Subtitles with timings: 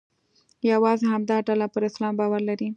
[0.71, 2.67] یوازې همدا ډله پر اسلام باور لري.